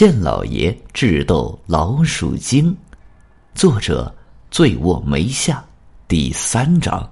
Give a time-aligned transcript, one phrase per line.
[0.00, 2.74] 县老爷智斗老鼠精，
[3.54, 4.10] 作者
[4.50, 5.62] 醉卧梅下，
[6.08, 7.06] 第三章。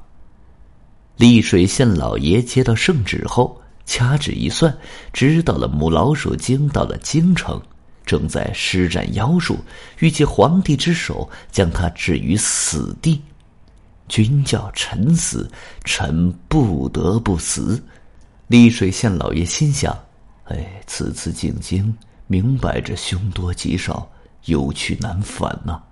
[1.18, 4.74] 丽水县老爷接到圣旨后，掐指一算，
[5.12, 7.60] 知道了母老鼠精到了京城，
[8.06, 9.58] 正在施展妖术，
[9.98, 13.20] 欲借皇帝之手将他置于死地。
[14.08, 15.46] 君叫臣死，
[15.84, 17.84] 臣不得不死。
[18.46, 19.94] 丽水县老爷心想：
[20.44, 21.94] 哎，此次进京。
[22.28, 24.08] 明摆着凶多吉少，
[24.44, 25.82] 有去难返呐！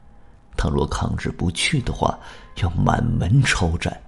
[0.56, 2.18] 倘若抗旨不去的话，
[2.62, 4.00] 要满门抄斩。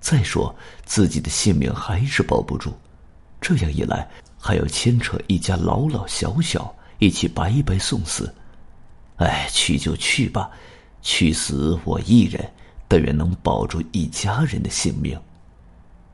[0.00, 0.54] 再说
[0.84, 2.72] 自己的性命还是保不住，
[3.40, 4.08] 这样一来
[4.38, 8.32] 还要牵扯一家老老小小一起白白送死。
[9.16, 10.50] 哎，去就去吧，
[11.00, 12.52] 去死我一人，
[12.86, 15.18] 但愿能保住一家人的性命。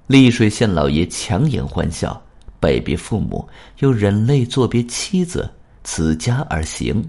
[0.06, 2.22] 丽水县老爷强颜欢笑。
[2.60, 3.48] 拜别父母，
[3.78, 5.48] 又忍泪作别妻子，
[5.84, 7.08] 辞家而行。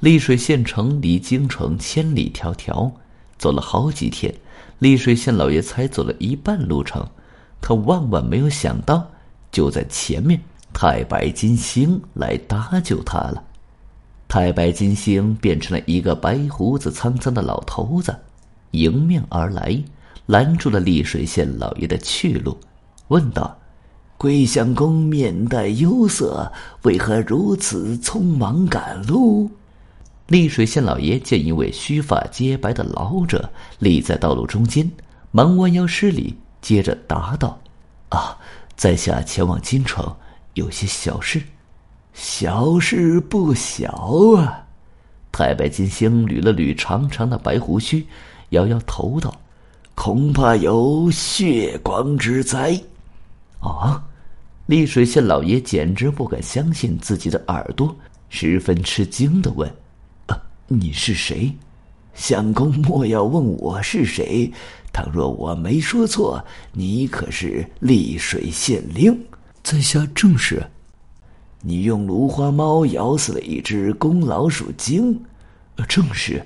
[0.00, 2.90] 丽水县城离京城千里迢迢，
[3.38, 4.34] 走了好几天，
[4.80, 7.06] 丽水县老爷才走了一半路程。
[7.60, 9.08] 他万万没有想到，
[9.52, 10.40] 就在前面，
[10.72, 13.42] 太白金星来搭救他了。
[14.26, 18.16] 太白金星变成了一个白胡子苍苍的老头子，
[18.72, 19.80] 迎面而来，
[20.26, 22.58] 拦住了丽水县老爷的去路，
[23.08, 23.56] 问道。
[24.22, 29.50] 桂相公面带忧色，为何如此匆忙赶路？
[30.28, 34.88] 丽水县老爷见一位须发皆白的老者立在道路中间，
[35.32, 37.58] 忙弯腰施礼，接着答道
[38.10, 38.38] ：“啊，
[38.76, 40.14] 在下前往京城，
[40.54, 41.42] 有些小事。
[42.14, 43.90] 小事不小
[44.36, 44.66] 啊。”
[45.32, 48.06] 太白金星捋了捋长长的白胡须，
[48.50, 49.34] 摇摇头道
[49.96, 52.80] ：“恐怕有血光之灾。”
[53.58, 54.04] 啊。
[54.66, 57.94] 丽水县老爷简直不敢相信自己的耳朵，
[58.28, 59.68] 十分吃惊的问
[60.26, 61.52] ：“啊，你是谁？
[62.14, 64.52] 相公莫要问我是谁。
[64.92, 69.18] 倘若我没说错，你可是丽水县令。
[69.62, 70.62] 在下正是。
[71.60, 75.20] 你用芦花猫咬死了一只公老鼠精，
[75.88, 76.44] 正是。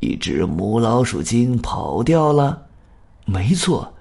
[0.00, 2.66] 一只母老鼠精跑掉了，
[3.24, 3.94] 没错。”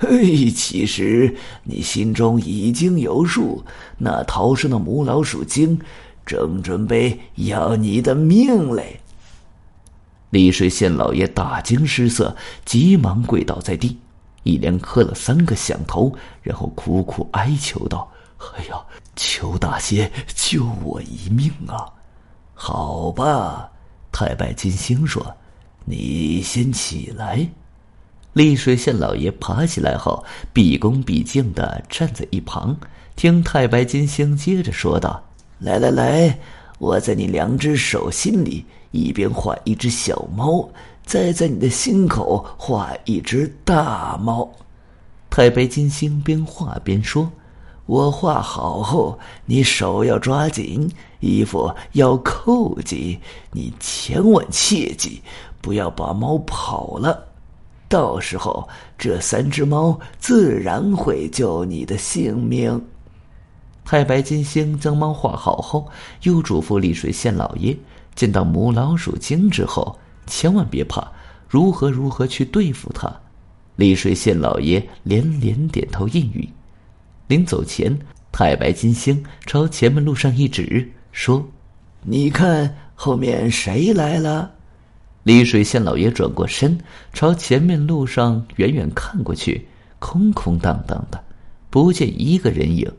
[0.00, 3.62] 嘿，其实你心中已经有数，
[3.98, 5.78] 那逃生的母老鼠精
[6.24, 8.98] 正准备要你的命嘞！
[10.30, 12.34] 丽水县老爷大惊失色，
[12.64, 13.98] 急忙跪倒在地，
[14.42, 18.10] 一连磕了三个响头，然后苦苦哀求道
[18.56, 18.80] ：“哎呀，
[19.14, 21.84] 求大仙救我一命啊！”
[22.54, 23.70] 好吧，
[24.10, 25.36] 太白金星说
[25.84, 27.46] ：“你先起来。”
[28.32, 32.76] 丽水县老爷爬起来后，毕恭毕敬的站在一旁，
[33.16, 35.20] 听太白金星接着说道
[35.58, 36.38] ：“来来来，
[36.78, 40.68] 我在你两只手心里，一边画一只小猫，
[41.04, 44.48] 再在你的心口画一只大猫。”
[45.28, 47.30] 太白金星边画边说
[47.86, 53.20] ：“我画好后，你手要抓紧，衣服要扣紧，
[53.50, 55.20] 你千万切记，
[55.60, 57.26] 不要把猫跑了。”
[57.90, 62.80] 到时候，这三只猫自然会救你的性命。
[63.84, 65.90] 太白金星将猫画好后，
[66.22, 67.76] 又嘱咐丽水县老爷：
[68.14, 71.10] 见到母老鼠精之后，千万别怕，
[71.48, 73.12] 如何如何去对付它。
[73.74, 76.48] 丽水县老爷连连点头应允。
[77.26, 77.98] 临走前，
[78.30, 81.44] 太白金星朝前门路上一指，说
[82.06, 84.52] ：“你看，后面谁来了？”
[85.22, 86.78] 丽水县老爷转过身，
[87.12, 91.22] 朝前面路上远远看过去，空空荡荡的，
[91.68, 92.90] 不见一个人影。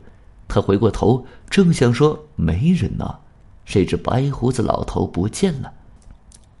[0.46, 3.12] 他回过头，正想说“没人呢”，
[3.64, 5.72] 谁知白胡子老头不见了。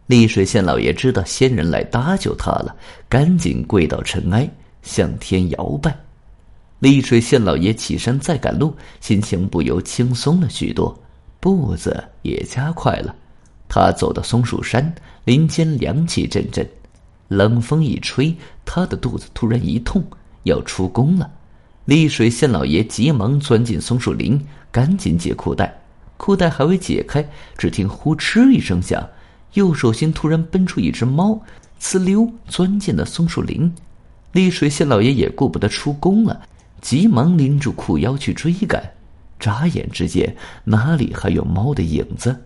[0.06, 2.74] 丽水县老爷知道仙人来搭救他了，
[3.08, 4.50] 赶紧跪倒尘埃，
[4.82, 5.96] 向天摇拜。
[6.80, 10.98] 丽水县老爷起身再赶路，心情不由轻松了许多，
[11.38, 13.14] 步子也加快了。
[13.74, 16.68] 他走到松树山，林间凉气阵阵，
[17.28, 18.36] 冷风一吹，
[18.66, 20.04] 他的肚子突然一痛，
[20.42, 21.30] 要出宫了。
[21.86, 24.38] 丽水县老爷急忙钻进松树林，
[24.70, 25.74] 赶紧解裤带，
[26.18, 27.26] 裤带还未解开，
[27.56, 29.08] 只听呼哧一声响，
[29.54, 31.40] 右手心突然奔出一只猫，
[31.80, 33.74] 呲溜钻进了松树林。
[34.32, 36.42] 丽水县老爷也顾不得出宫了，
[36.82, 38.92] 急忙拎住裤腰去追赶，
[39.40, 42.38] 眨眼之间，哪里还有猫的影子？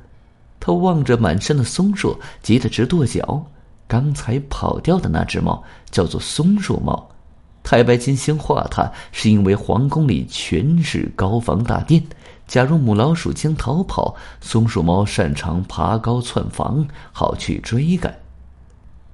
[0.59, 3.45] 他望着满山的松树，急得直跺脚。
[3.89, 7.09] 刚才跑掉的那只猫叫做松树猫。
[7.63, 12.03] 太白金星画它，是因为皇宫里全是高房大殿，
[12.47, 18.17] 假如母老鼠精逃跑，松鼠猫擅长爬高窜房，好去追赶。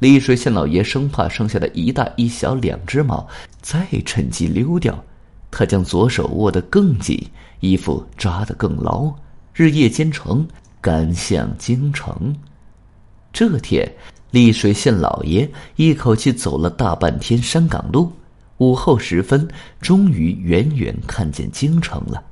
[0.00, 3.26] 丽水县老爷生怕剩下的一大一小两只猫
[3.60, 5.02] 再趁机溜掉，
[5.50, 7.26] 他将左手握得更紧，
[7.60, 9.14] 衣服扎得更牢，
[9.54, 10.46] 日夜兼程
[10.82, 12.36] 赶向京城。
[13.32, 13.90] 这天，
[14.32, 18.12] 丽水县老爷一口气走了大半天山岗路，
[18.58, 19.48] 午后时分，
[19.80, 22.22] 终于远远看见京城了。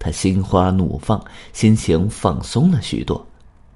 [0.00, 3.24] 他心花怒放，心情放松了许多。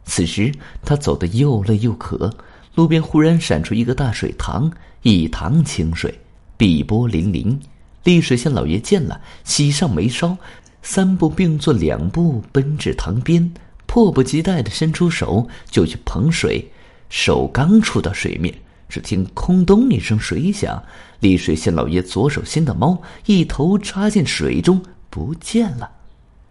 [0.04, 0.52] 此时，
[0.82, 2.30] 他走得又累又渴。
[2.74, 4.68] 路边忽然闪出一个大水塘，
[5.02, 6.12] 一塘清水，
[6.56, 7.56] 碧波粼粼。
[8.02, 10.36] 丽水县老爷见了，喜上眉梢，
[10.82, 13.54] 三步并作两步奔至塘边，
[13.94, 16.68] 迫不及待的伸出手就去捧水。
[17.10, 18.52] 手刚触到水面，
[18.88, 20.82] 只听“空咚”一声水响，
[21.20, 25.88] 丽水县老爷左手心的猫一头扎进水中不见了。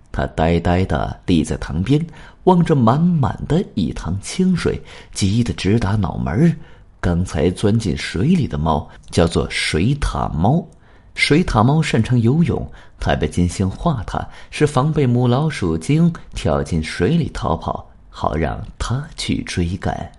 [0.10, 2.08] 他呆呆的立在塘边，
[2.46, 4.82] 望着满满的一塘清水，
[5.12, 6.56] 急得直打脑门儿
[7.02, 10.66] 刚才钻进水里的猫叫做水獭猫，
[11.16, 12.72] 水獭猫擅长游泳。
[13.00, 20.12] 它被金星画它，是防备母老鼠精跳进水里逃跑，好让它去追赶。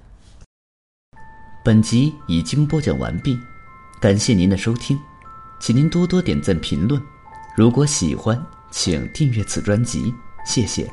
[1.64, 3.38] 本集已经播讲完毕，
[4.00, 4.98] 感谢您的收听，
[5.60, 7.00] 请您多多点赞评论。
[7.56, 8.44] 如果喜欢。
[8.76, 10.12] 请订阅此专辑，
[10.44, 10.90] 谢谢。